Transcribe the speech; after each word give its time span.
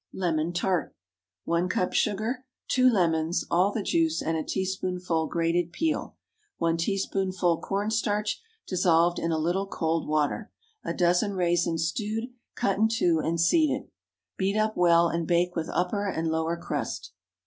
LEMON 0.13 0.51
TART. 0.51 0.95
1 1.45 1.69
cup 1.69 1.93
sugar. 1.93 2.43
2 2.69 2.89
lemons—all 2.89 3.71
the 3.71 3.83
juice, 3.83 4.19
and 4.19 4.35
a 4.35 4.43
teaspoonful 4.43 5.27
grated 5.27 5.71
peel. 5.71 6.15
1 6.57 6.75
teaspoonful 6.77 7.59
corn 7.61 7.91
starch, 7.91 8.41
dissolved 8.67 9.19
in 9.19 9.31
a 9.31 9.37
little 9.37 9.67
cold 9.67 10.07
water. 10.07 10.49
A 10.83 10.91
dozen 10.95 11.33
raisins 11.35 11.87
stewed, 11.87 12.31
cut 12.55 12.79
in 12.79 12.87
two 12.87 13.19
and 13.23 13.39
seeded. 13.39 13.91
Beat 14.37 14.57
up 14.57 14.75
well, 14.75 15.07
and 15.07 15.27
bake 15.27 15.55
with 15.55 15.69
upper 15.71 16.07
and 16.09 16.29
lower 16.29 16.57
crust. 16.57 17.11